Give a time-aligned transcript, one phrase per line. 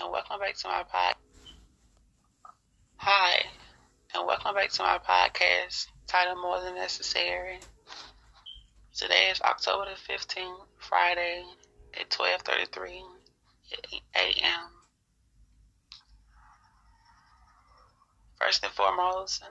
[0.00, 1.14] and welcome back to my pod.
[2.96, 3.44] Hi,
[4.14, 7.58] and welcome back to my podcast titled More Than Necessary.
[8.96, 11.44] Today is October the 15th, Friday
[12.00, 13.02] at 12:33
[14.16, 14.70] a.m.
[18.40, 19.42] First and foremost,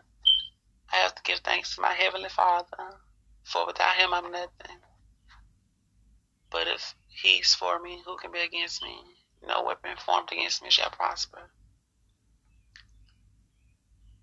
[0.91, 2.97] I have to give thanks to my Heavenly Father,
[3.43, 4.79] for without Him I'm nothing.
[6.49, 9.18] But if He's for me, who can be against me?
[9.41, 11.51] No weapon formed against me shall prosper.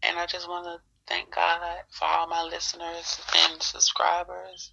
[0.03, 4.73] And I just want to thank God for all my listeners and subscribers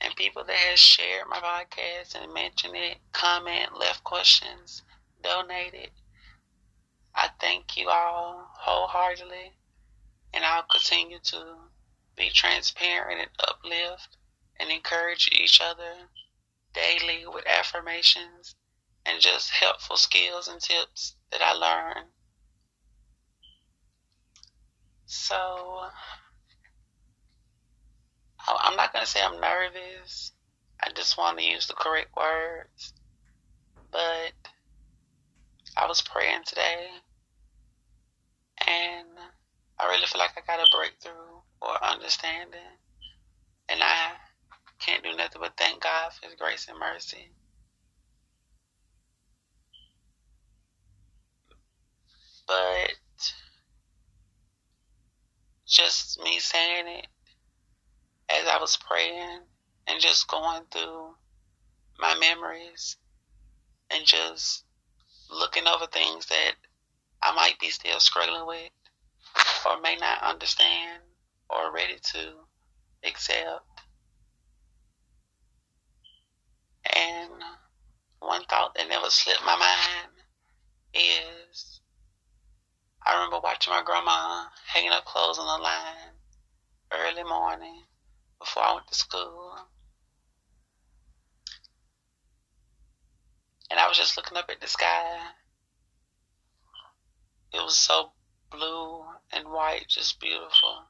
[0.00, 4.82] and people that has shared my podcast and mentioned it, comment, left questions,
[5.22, 5.90] donated.
[7.14, 9.52] I thank you all wholeheartedly
[10.32, 11.56] and I'll continue to
[12.16, 14.16] be transparent and uplift
[14.60, 16.08] and encourage each other
[16.74, 18.54] daily with affirmations
[19.08, 22.10] and just helpful skills and tips that I learned.
[25.06, 25.86] So,
[28.46, 30.32] I'm not going to say I'm nervous.
[30.82, 32.92] I just want to use the correct words.
[33.90, 34.32] But
[35.76, 36.88] I was praying today
[38.66, 39.08] and
[39.78, 42.60] I really feel like I got a breakthrough or understanding.
[43.68, 44.12] And I
[44.78, 47.30] can't do nothing but thank God for His grace and mercy.
[52.48, 52.94] But
[55.66, 57.06] just me saying it
[58.30, 59.40] as I was praying
[59.86, 61.14] and just going through
[61.98, 62.96] my memories
[63.90, 64.64] and just
[65.30, 66.52] looking over things that
[67.22, 68.70] I might be still struggling with
[69.66, 71.02] or may not understand
[71.50, 72.32] or ready to
[73.04, 73.64] accept.
[76.96, 77.30] And
[78.20, 80.12] one thought that never slipped my mind
[80.94, 81.77] is
[83.08, 86.12] I remember watching my grandma hanging up clothes on the line
[86.92, 87.84] early morning
[88.38, 89.56] before I went to school.
[93.70, 95.20] And I was just looking up at the sky.
[97.54, 98.12] It was so
[98.50, 100.82] blue and white, just beautiful.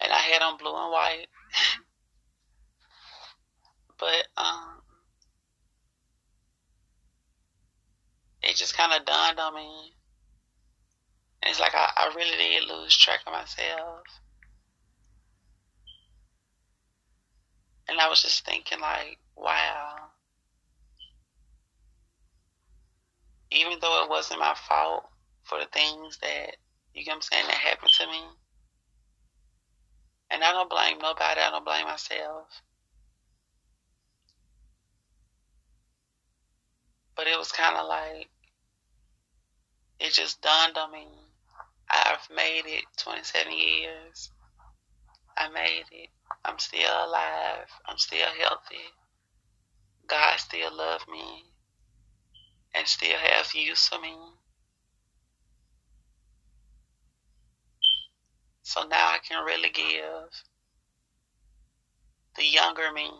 [0.00, 1.26] And I had on blue and white.
[3.98, 4.82] but um
[8.42, 9.95] it just kind of dawned on me.
[11.42, 14.02] It's like I, I really did lose track of myself.
[17.88, 19.94] And I was just thinking, like, wow.
[23.52, 25.04] Even though it wasn't my fault
[25.44, 26.56] for the things that,
[26.94, 28.22] you what I'm saying, that happened to me.
[30.30, 32.48] And I don't blame nobody, I don't blame myself.
[37.14, 38.28] But it was kind of like,
[40.00, 41.06] it just dawned on me.
[41.90, 44.30] I've made it 27 years.
[45.36, 46.08] I made it.
[46.44, 47.68] I'm still alive.
[47.86, 48.84] I'm still healthy.
[50.08, 51.44] God still love me
[52.74, 54.14] and still have use for me.
[58.62, 60.30] So now I can really give
[62.36, 63.10] the younger me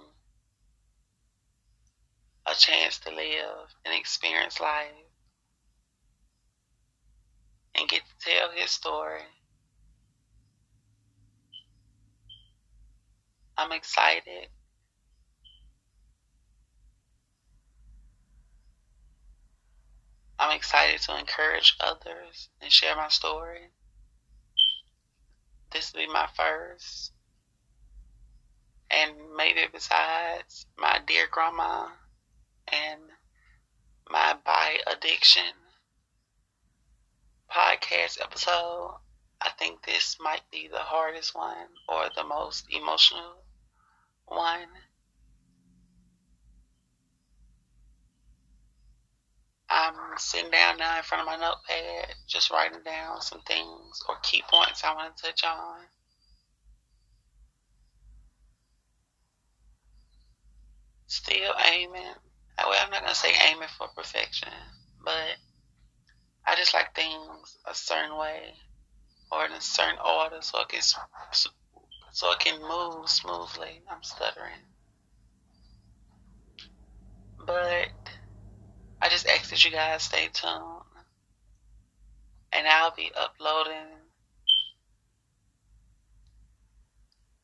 [2.47, 5.06] a chance to live and experience life
[7.78, 9.22] and get to tell his story.
[13.59, 14.48] I'm excited.
[20.38, 23.70] I'm excited to encourage others and share my story.
[25.72, 27.12] This will be my first.
[28.91, 31.88] And maybe besides my dear grandma
[32.69, 33.00] and
[34.08, 35.66] my bi addiction
[37.50, 38.96] podcast episode,
[39.40, 43.44] I think this might be the hardest one or the most emotional
[44.26, 44.68] one.
[49.68, 54.16] I'm sitting down now in front of my notepad, just writing down some things or
[54.22, 55.81] key points I want to touch on.
[61.08, 62.14] Still aiming.
[62.58, 64.49] Well, I'm not going to say aiming for perfection,
[65.04, 65.37] but
[66.46, 68.54] I just like things a certain way
[69.32, 70.81] or in a certain order so it can,
[72.12, 73.82] so it can move smoothly.
[73.90, 74.62] I'm stuttering.
[77.44, 77.90] But
[79.02, 80.82] I just ask that you guys stay tuned.
[82.52, 83.99] And I'll be uploading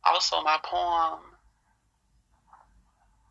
[0.05, 1.21] also my poem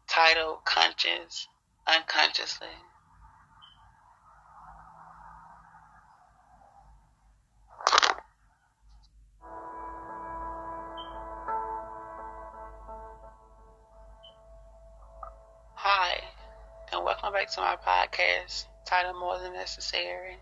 [0.08, 1.48] titled Conscious
[1.88, 2.68] Unconsciously.
[17.30, 20.38] Back to my podcast titled More Than Necessary.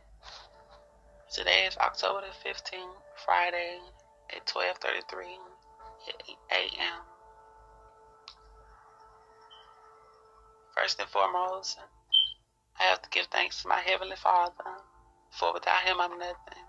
[1.29, 2.95] Today is October the 15th,
[3.25, 3.79] Friday
[4.35, 5.37] at 12:33
[6.51, 7.01] a.m.
[10.75, 11.77] First and foremost,
[12.79, 14.79] I have to give thanks to my Heavenly Father,
[15.31, 16.65] for without Him I'm nothing.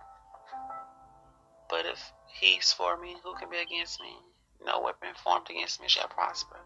[1.70, 4.18] But if He's for me, who can be against me?
[4.62, 6.58] No weapon formed against me shall prosper.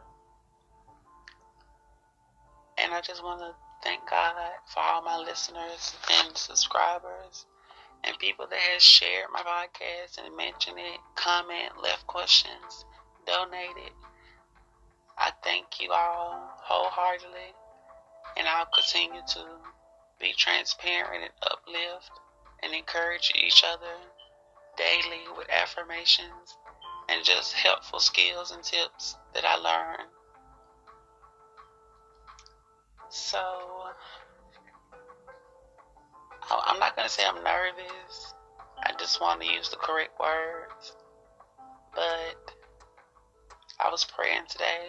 [2.84, 4.36] And I just want to thank God
[4.66, 7.46] for all my listeners and subscribers
[8.04, 12.84] and people that has shared my podcast and mentioned it, comment, left questions,
[13.26, 13.92] donated.
[15.16, 17.54] I thank you all wholeheartedly
[18.36, 19.44] and I'll continue to
[20.20, 22.10] be transparent and uplift
[22.62, 23.96] and encourage each other
[24.76, 26.58] daily with affirmations
[27.08, 30.06] and just helpful skills and tips that I learn.
[33.16, 33.38] So,
[36.50, 38.34] I'm not going to say I'm nervous.
[38.82, 40.96] I just want to use the correct words.
[41.94, 42.50] But
[43.78, 44.88] I was praying today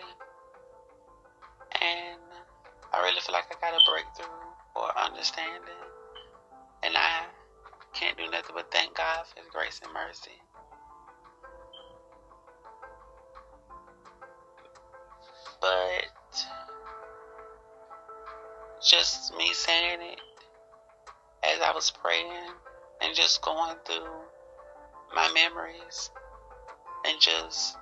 [1.80, 2.20] and
[2.92, 4.26] I really feel like I got a breakthrough
[4.76, 5.86] or understanding.
[6.82, 7.26] And I
[7.94, 10.42] can't do nothing but thank God for His grace and mercy.
[15.62, 16.15] But
[18.86, 20.20] just me saying it
[21.44, 22.52] as I was praying
[23.02, 24.06] and just going through
[25.16, 26.12] my memories
[27.08, 27.78] and just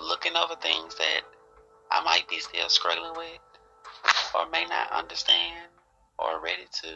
[0.00, 1.20] looking over things that
[1.90, 3.40] I might be still struggling with
[4.34, 5.68] or may not understand
[6.18, 6.88] or ready to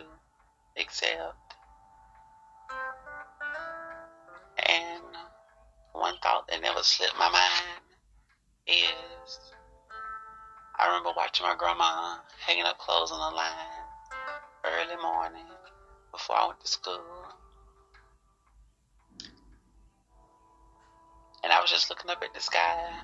[0.80, 1.36] accept.
[4.66, 5.02] And
[5.92, 7.82] one thought that never slipped my mind
[8.66, 9.53] is
[10.84, 13.54] I remember watching my grandma hanging up clothes on the line
[14.66, 15.46] early morning
[16.12, 17.00] before I went to school.
[21.42, 23.00] And I was just looking up at the sky.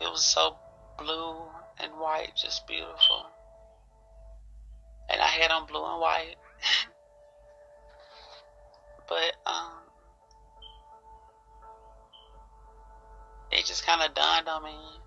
[0.00, 0.54] It was so
[0.96, 1.34] blue
[1.80, 3.26] and white, just beautiful.
[5.10, 6.36] And I had on blue and white.
[9.08, 9.72] but um
[13.50, 14.98] it just kind of dawned on me.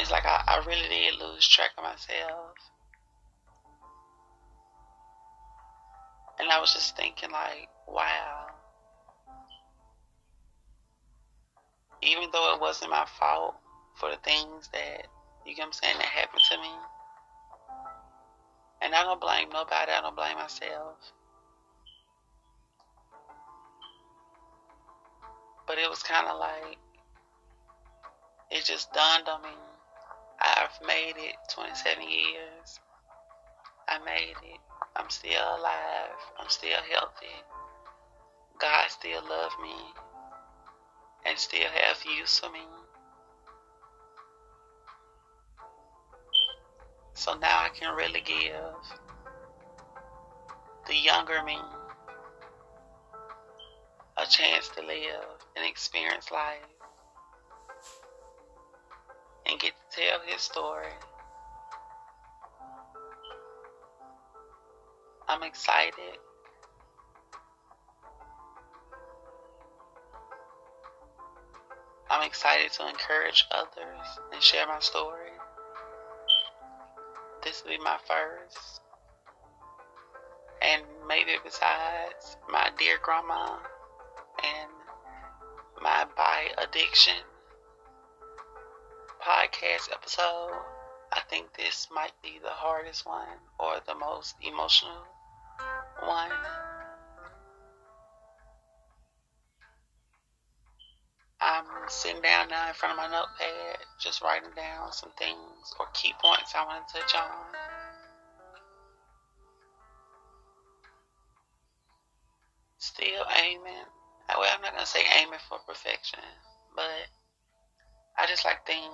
[0.00, 2.56] It's like I, I really did lose track of myself.
[6.38, 8.46] And I was just thinking like, wow.
[12.02, 13.56] Even though it wasn't my fault,
[13.96, 15.06] for the things that,
[15.44, 16.70] you get what I'm saying, that happened to me.
[18.80, 20.96] And I don't blame nobody, I don't blame myself.
[25.66, 26.78] But it was kind of like,
[28.50, 29.50] it just dawned on me.
[30.40, 32.80] I've made it 27 years.
[33.88, 34.60] I made it.
[34.96, 36.16] I'm still alive.
[36.38, 37.26] I'm still healthy.
[38.58, 39.74] God still love me
[41.26, 42.60] and still have use for me.
[47.14, 48.54] So now I can really give
[50.86, 51.58] the younger me
[54.16, 56.79] a chance to live and experience life
[59.50, 60.92] and get to tell his story.
[65.28, 66.18] I'm excited.
[72.10, 75.30] I'm excited to encourage others and share my story.
[77.44, 78.80] This will be my first.
[80.62, 83.58] And maybe besides my dear grandma
[84.42, 84.70] and
[85.80, 87.14] my by addiction
[89.20, 90.56] podcast episode,
[91.12, 95.04] I think this might be the hardest one or the most emotional
[96.04, 96.30] one.
[101.42, 105.86] I'm sitting down now in front of my notepad, just writing down some things or
[105.94, 107.30] key points I want to touch on.
[112.78, 113.88] Still aiming.
[114.28, 116.20] Well, I'm not going to say aiming for perfection,
[116.76, 117.08] but
[118.20, 118.84] I just like things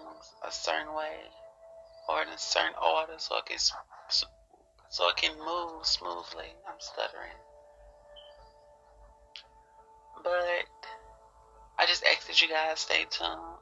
[0.47, 1.16] a certain way
[2.09, 6.54] or in a certain order so it can, so it can move smoothly.
[6.68, 7.35] I'm stuttering.
[10.23, 10.68] But
[11.76, 13.59] I just ask that you guys stay tuned.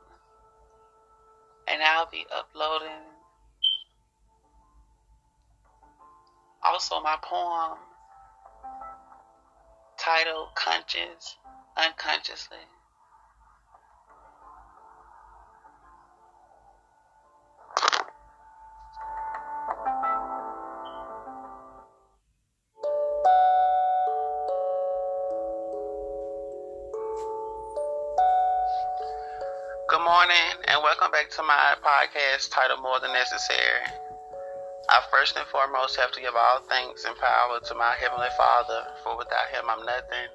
[1.66, 3.04] And I'll be uploading
[6.62, 7.78] also my poem
[9.98, 11.36] titled Conscious
[11.78, 12.58] Unconsciously.
[31.34, 33.82] To my podcast titled More Than Necessary.
[34.86, 38.86] I first and foremost have to give all thanks and power to my Heavenly Father,
[39.02, 40.30] for without Him I'm nothing,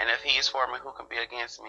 [0.00, 1.68] and if He is for me, who can be against me?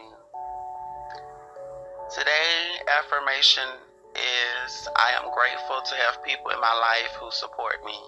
[2.16, 3.68] Today, affirmation
[4.16, 8.00] is I am grateful to have people in my life who support me.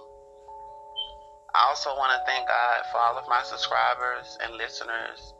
[1.60, 5.34] I also want to thank God for all of my subscribers and listeners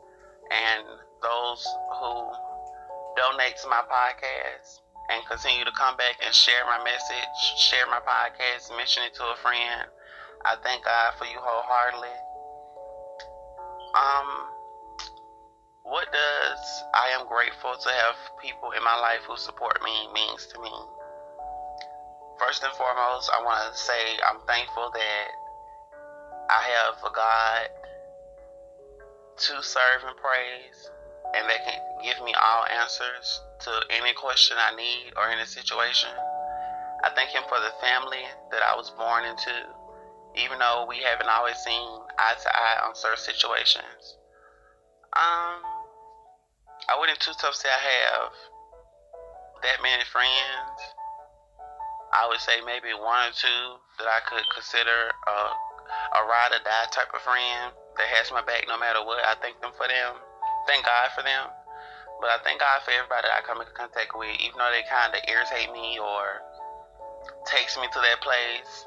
[0.52, 0.84] and
[1.24, 1.64] those
[1.96, 2.28] who
[3.16, 8.00] donate to my podcast and continue to come back and share my message, share my
[8.00, 9.88] podcast, mention it to a friend.
[10.44, 12.14] I thank God for you wholeheartedly.
[13.94, 14.28] Um,
[15.84, 16.62] what does
[16.94, 20.72] I am grateful to have people in my life who support me means to me?
[22.38, 25.26] First and foremost, I want to say I'm thankful that
[26.50, 27.68] I have a God
[29.36, 30.90] to serve and praise
[31.32, 36.10] and they can give me all answers to any question I need or any situation.
[37.02, 39.54] I thank Him for the family that I was born into,
[40.36, 41.88] even though we haven't always seen
[42.18, 44.20] eye to eye on certain situations.
[45.16, 45.64] Um,
[46.88, 48.32] I wouldn't too tough say I have
[49.62, 50.76] that many friends.
[52.12, 55.36] I would say maybe one or two that I could consider a,
[56.18, 59.24] a ride or die type of friend that has my back no matter what.
[59.24, 60.20] I thank them for them
[60.66, 61.50] thank God for them.
[62.20, 65.12] But I thank God for everybody I come in contact with, even though they kind
[65.12, 66.40] of irritate me or
[67.46, 68.86] takes me to that place.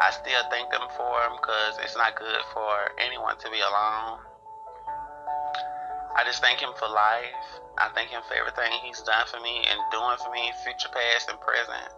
[0.00, 4.22] I still thank them for them because it's not good for anyone to be alone.
[6.14, 7.46] I just thank him for life.
[7.78, 11.30] I thank him for everything he's done for me and doing for me, future, past,
[11.30, 11.90] and present.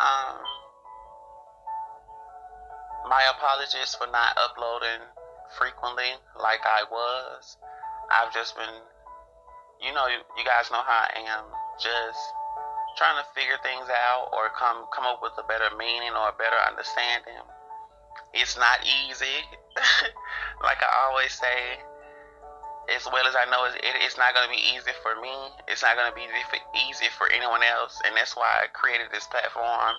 [0.00, 0.40] Um,
[3.08, 5.04] my apologies for not uploading
[5.58, 7.56] frequently like I was.
[8.10, 8.76] I've just been,
[9.80, 11.44] you know, you, you guys know how I am,
[11.80, 12.20] just
[12.96, 16.36] trying to figure things out or come come up with a better meaning or a
[16.36, 17.40] better understanding.
[18.36, 19.44] It's not easy,
[20.66, 21.80] like I always say.
[22.90, 25.30] As well as I know, it, it's not going to be easy for me.
[25.70, 26.26] It's not going to be
[26.90, 29.94] easy for anyone else, and that's why I created this platform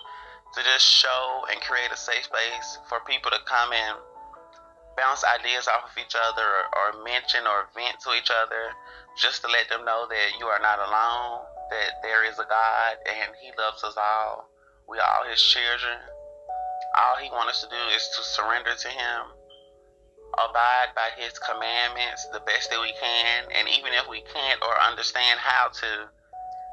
[0.52, 3.96] to just show and create a safe space for people to come in
[4.96, 8.74] bounce ideas off of each other or, or mention or vent to each other
[9.18, 12.94] just to let them know that you are not alone, that there is a God
[13.06, 14.50] and He loves us all.
[14.88, 15.98] We are all His children.
[16.98, 19.20] All He wants us to do is to surrender to Him,
[20.34, 24.74] abide by His commandments the best that we can, and even if we can't or
[24.82, 25.90] understand how to,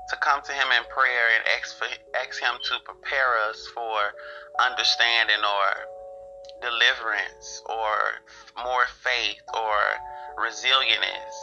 [0.10, 4.14] to come to Him in prayer and ask, for, ask Him to prepare us for
[4.62, 5.91] understanding or
[6.60, 8.20] deliverance or
[8.64, 9.80] more faith or
[10.44, 11.36] resilience.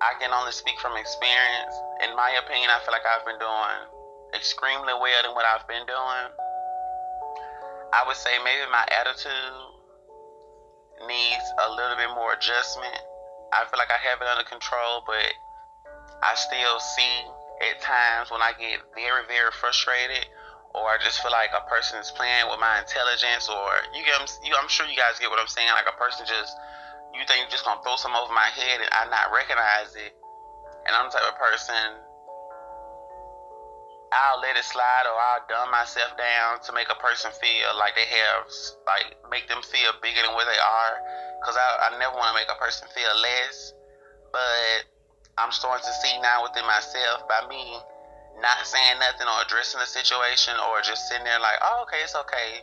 [0.00, 1.74] I can only speak from experience.
[2.04, 3.80] In my opinion, I feel like I've been doing
[4.36, 6.26] extremely well in what I've been doing.
[7.96, 9.56] I would say maybe my attitude
[11.08, 13.00] needs a little bit more adjustment.
[13.56, 15.32] I feel like I have it under control, but
[16.20, 17.14] I still see
[17.72, 20.28] at times when I get very, very frustrated
[20.76, 23.64] or I just feel like a person is playing with my intelligence, or
[23.96, 25.72] you get, you, I'm sure you guys get what I'm saying.
[25.72, 26.52] Like a person just,
[27.16, 30.12] you think you're just gonna throw something over my head and I not recognize it.
[30.84, 31.80] And I'm the type of person,
[34.12, 37.96] I'll let it slide or I'll dumb myself down to make a person feel like
[37.96, 38.44] they have,
[38.84, 40.94] like, make them feel bigger than what they are.
[41.40, 43.72] Cause I, I never want to make a person feel less.
[44.28, 44.84] But
[45.40, 47.80] I'm starting to see now within myself by me
[48.40, 52.14] not saying nothing or addressing the situation or just sitting there like, oh, okay, it's
[52.14, 52.60] okay.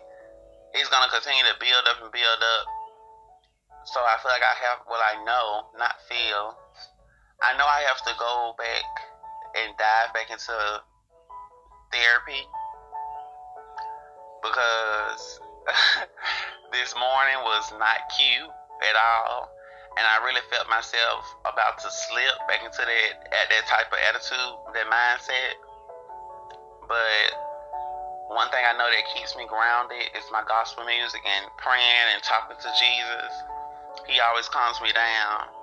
[0.75, 2.65] He's to continue to build up and build up.
[3.85, 6.57] So I feel like I have what I know, not feel.
[7.43, 8.87] I know I have to go back
[9.59, 10.55] and dive back into
[11.91, 12.41] therapy
[14.41, 15.39] because
[16.71, 18.49] this morning was not cute
[18.89, 19.52] at all
[19.97, 23.99] and I really felt myself about to slip back into that at that type of
[24.09, 25.53] attitude, that mindset.
[26.89, 27.29] But
[28.33, 32.21] one thing I know that keeps me grounded is my gospel music and praying and
[32.25, 33.31] talking to Jesus.
[34.09, 35.53] He always calms me down.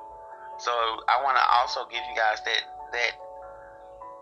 [0.62, 0.70] So
[1.10, 2.62] I want to also give you guys that
[2.94, 3.12] that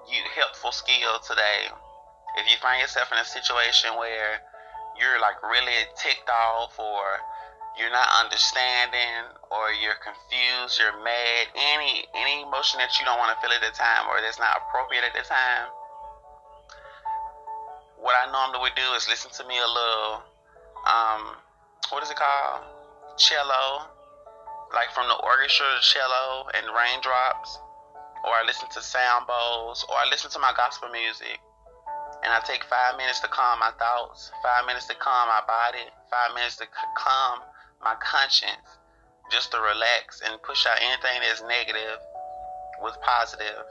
[0.09, 1.69] you helpful skill today.
[2.41, 4.41] If you find yourself in a situation where
[4.97, 7.21] you're like really ticked off or
[7.76, 13.34] you're not understanding or you're confused, you're mad, any any emotion that you don't want
[13.34, 15.68] to feel at the time or that's not appropriate at the time.
[17.98, 20.22] What I normally would do is listen to me a little
[20.87, 21.37] um
[21.90, 22.62] what is it called?
[23.16, 23.88] Cello.
[24.75, 27.58] Like from the orchestra cello and raindrops.
[28.25, 31.38] or I listen to sound bowls, or I listen to my gospel music.
[32.22, 35.87] And I take five minutes to calm my thoughts, five minutes to calm my body,
[36.10, 36.66] five minutes to
[36.98, 37.40] calm
[37.82, 38.78] my conscience,
[39.30, 42.00] just to relax and push out anything that's negative
[42.82, 43.66] with positive.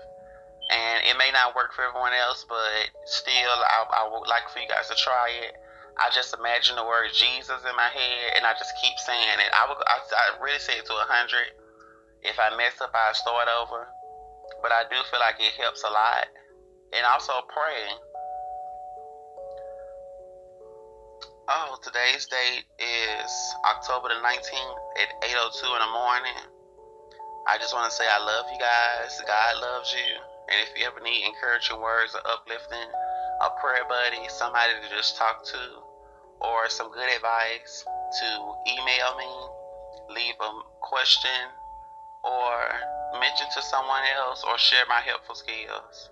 [0.70, 4.60] And it may not work for everyone else, but still, I, I would like for
[4.60, 5.56] you guys to try it.
[5.98, 9.52] I just imagine the word Jesus in my head, and I just keep saying it.
[9.56, 11.56] I would, I, I really say it to a hundred.
[12.22, 13.88] If I mess up, I start over.
[14.62, 16.28] But I do feel like it helps a lot,
[16.94, 17.98] and also praying.
[21.48, 23.32] Oh, today's date is
[23.64, 26.44] October the 19th at 8:02 in the morning.
[27.48, 29.16] I just want to say I love you guys.
[29.26, 30.12] God loves you.
[30.52, 32.92] And if you ever need encouraging words or uplifting,
[33.40, 35.64] a prayer buddy, somebody to just talk to,
[36.42, 37.86] or some good advice,
[38.20, 38.28] to
[38.68, 39.32] email me,
[40.20, 40.52] leave a
[40.82, 41.48] question,
[42.26, 42.60] or
[43.22, 46.12] mention to someone else, or share my helpful skills.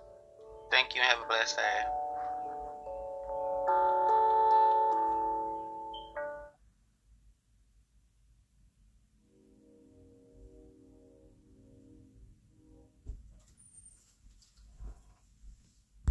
[0.70, 2.05] Thank you and have a blessed day.